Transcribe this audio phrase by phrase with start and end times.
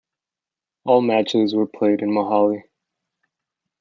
[0.83, 2.63] All matches were played in Mohali.